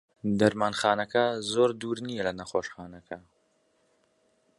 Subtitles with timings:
[0.39, 3.01] دەرمانخانەکە زۆر دوور نییە لە نەخۆشخانە.